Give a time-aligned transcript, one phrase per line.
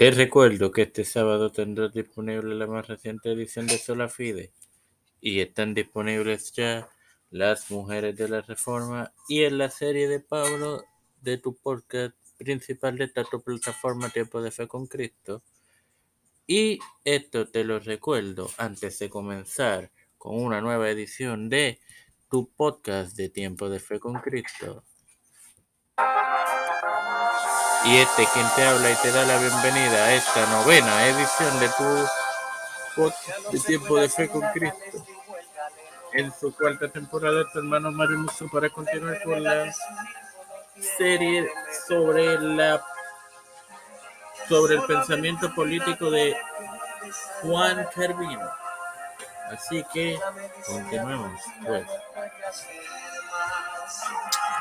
[0.00, 4.50] Te recuerdo que este sábado tendrás disponible la más reciente edición de Sola Fide
[5.20, 6.88] y están disponibles ya
[7.28, 10.82] Las Mujeres de la Reforma y en la serie de Pablo
[11.20, 15.42] de tu podcast principal de esta tu plataforma Tiempo de Fe con Cristo.
[16.46, 21.78] Y esto te lo recuerdo antes de comenzar con una nueva edición de
[22.30, 24.82] tu podcast de Tiempo de Fe con Cristo.
[27.84, 31.68] Y este quien te habla y te da la bienvenida a esta novena edición de
[31.68, 32.06] tu
[32.94, 35.04] podcast de Tiempo de Fe con Cristo.
[36.12, 39.72] En su cuarta temporada, tu hermano Mario para continuar con la
[40.98, 41.50] serie
[41.88, 42.84] sobre la
[44.46, 46.36] sobre el pensamiento político de
[47.42, 48.50] Juan Carvino.
[49.50, 50.18] Así que
[50.66, 51.86] continuemos pues.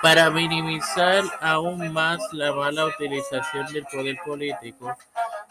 [0.01, 4.95] Para minimizar aún más la mala utilización del poder político,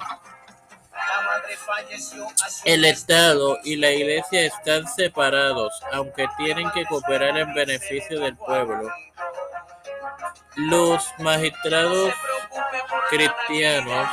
[2.65, 8.91] El Estado y la Iglesia están separados, aunque tienen que cooperar en beneficio del pueblo.
[10.55, 12.13] Los magistrados
[13.09, 14.07] cristianos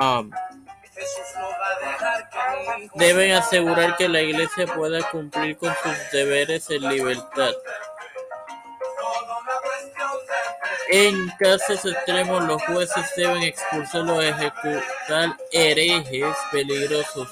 [0.00, 0.30] um,
[2.94, 7.52] deben asegurar que la Iglesia pueda cumplir con sus deberes en libertad.
[10.94, 17.28] En casos extremos, los jueces deben expulsar o ejecutar herejes peligrosos.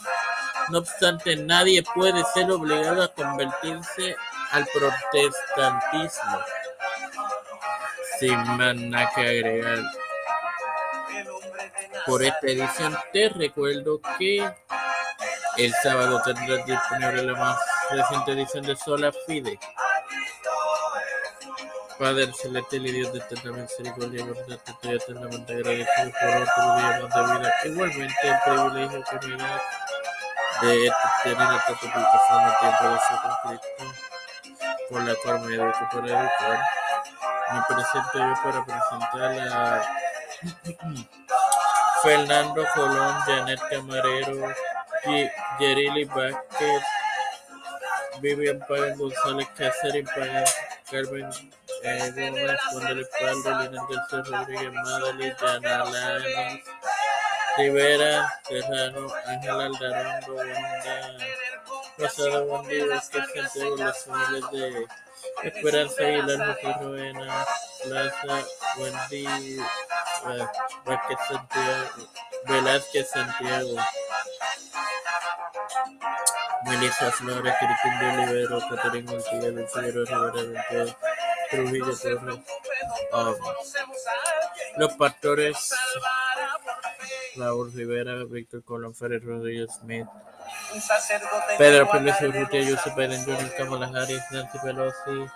[0.70, 4.16] No obstante, nadie puede ser obligado a convertirse
[4.52, 6.38] al protestantismo.
[8.18, 9.78] Sin más nada que agregar.
[12.06, 14.50] Por esta edición te recuerdo que
[15.58, 17.58] el sábado tendrás disponible la más
[17.90, 19.58] reciente edición de Sola Fide.
[22.00, 27.14] Padre celestial y Dios de eterna misericordia, bondad, estoy eternamente agradecido por otro día más
[27.14, 27.54] de vida.
[27.66, 29.62] Igualmente el privilegio que me da
[30.62, 33.84] de tener esta publicación de tiempo de fe con Cristo,
[34.88, 36.58] por la cual me educo para educar.
[37.52, 39.82] Me presento yo para presentar a
[42.02, 44.54] Fernando Colón, Janet Camarero,
[45.58, 46.82] Yerili Vázquez,
[48.22, 50.44] Vivian Pagan González, Catherine Pagan,
[50.90, 52.12] Carmen eh,
[52.72, 56.64] Gómez, Juan Pablo, Lina García Rodríguez, Madalí, Yana Lanes,
[57.56, 60.34] Rivera, Serrano, Ángel Aldarondo,
[62.46, 64.86] Wanda, Vázquez Santiago, las familias de
[65.42, 67.12] Esperanza Aguilar, José
[67.82, 68.46] Plaza,
[68.78, 69.58] Wendy,
[70.84, 72.08] Vázquez Santiago,
[72.46, 73.76] Velázquez Santiago.
[76.66, 80.30] Melissa Flores, Cristín de Olivero, Caterina del Figueroa Rivera,
[80.70, 80.96] Don
[81.50, 82.38] Trujillo Torres,
[83.12, 83.34] um,
[84.76, 85.74] los pastores
[87.36, 90.06] Raúl Rivera, Víctor Colón Ferrer, Rodríguez Smith,
[91.58, 95.30] Pedro Pérez Urrutia, Joseph Biden Jr., Kamala Harris, Nancy Pelosi,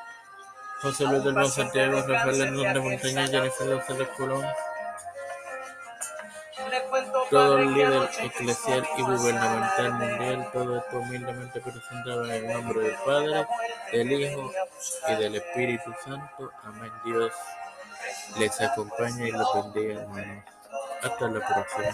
[0.82, 4.44] José Luis del Santiago, Rafael Hernández Montaña, Jennifer González Colón,
[7.30, 12.96] todo el líder eclesial y gubernamental mundial, todo esto humildemente presentado en el nombre del
[13.04, 13.46] Padre,
[13.92, 14.52] del Hijo
[15.08, 16.50] y del Espíritu Santo.
[16.64, 16.92] Amén.
[17.04, 17.32] Dios
[18.38, 20.44] les acompañe y los bendiga, hermanos.
[21.02, 21.90] Hasta la próxima.